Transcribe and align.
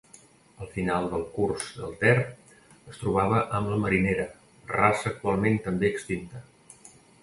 Al 0.63 0.69
final 0.77 1.05
del 1.11 1.25
curs 1.35 1.67
del 1.81 1.93
Ter 2.05 2.17
es 2.23 3.03
trobava 3.03 3.45
amb 3.61 3.73
la 3.75 3.79
Marinera, 3.87 4.29
raça 4.77 5.09
actualment 5.17 5.65
també 5.71 5.97
extinta. 5.97 6.49